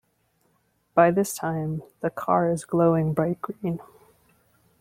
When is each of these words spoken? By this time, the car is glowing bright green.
By 0.95 1.11
this 1.11 1.35
time, 1.35 1.83
the 1.99 2.09
car 2.09 2.49
is 2.51 2.65
glowing 2.65 3.13
bright 3.13 3.39
green. 3.39 3.79